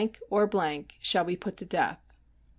or... 0.31 0.49
shall 0.99 1.23
be 1.23 1.35
put 1.35 1.57
to 1.57 1.63
death. 1.63 1.99